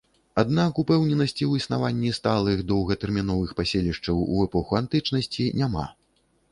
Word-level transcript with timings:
Аднак 0.43 0.79
упэўненасці 0.83 1.43
ў 1.47 1.51
існаванні 1.63 2.13
сталых 2.19 2.65
доўгатэрміновых 2.73 3.55
паселішчаў 3.61 4.27
у 4.33 4.43
эпоху 4.49 4.71
антычнасці 4.83 5.49
няма. 5.63 5.89